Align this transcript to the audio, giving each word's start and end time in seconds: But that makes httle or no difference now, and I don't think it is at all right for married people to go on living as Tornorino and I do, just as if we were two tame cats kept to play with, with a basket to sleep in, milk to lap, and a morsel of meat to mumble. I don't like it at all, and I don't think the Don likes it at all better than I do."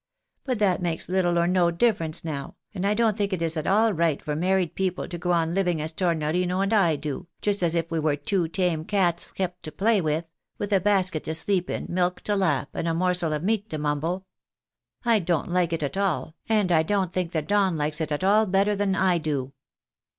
But 0.45 0.57
that 0.57 0.81
makes 0.81 1.05
httle 1.05 1.37
or 1.37 1.45
no 1.45 1.69
difference 1.69 2.25
now, 2.25 2.55
and 2.73 2.87
I 2.87 2.95
don't 2.95 3.15
think 3.15 3.33
it 3.33 3.41
is 3.43 3.55
at 3.55 3.67
all 3.67 3.93
right 3.93 4.19
for 4.19 4.35
married 4.35 4.73
people 4.73 5.07
to 5.07 5.17
go 5.19 5.31
on 5.31 5.53
living 5.53 5.79
as 5.79 5.93
Tornorino 5.93 6.59
and 6.63 6.73
I 6.73 6.95
do, 6.95 7.27
just 7.39 7.61
as 7.61 7.75
if 7.75 7.91
we 7.91 7.99
were 7.99 8.15
two 8.15 8.47
tame 8.47 8.83
cats 8.83 9.31
kept 9.31 9.61
to 9.61 9.71
play 9.71 10.01
with, 10.01 10.25
with 10.57 10.73
a 10.73 10.79
basket 10.79 11.23
to 11.25 11.35
sleep 11.35 11.69
in, 11.69 11.85
milk 11.87 12.21
to 12.21 12.35
lap, 12.35 12.69
and 12.73 12.87
a 12.87 12.95
morsel 12.95 13.31
of 13.31 13.43
meat 13.43 13.69
to 13.69 13.77
mumble. 13.77 14.25
I 15.05 15.19
don't 15.19 15.51
like 15.51 15.71
it 15.71 15.83
at 15.83 15.97
all, 15.97 16.33
and 16.49 16.71
I 16.71 16.81
don't 16.81 17.13
think 17.13 17.31
the 17.31 17.43
Don 17.43 17.77
likes 17.77 18.01
it 18.01 18.11
at 18.11 18.23
all 18.23 18.47
better 18.47 18.75
than 18.75 18.95
I 18.95 19.19
do." 19.19 19.53